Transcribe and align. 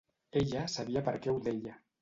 Ella 0.41 0.63
sabia 0.77 1.05
perquè 1.11 1.37
ho 1.37 1.39
deia. 1.51 1.81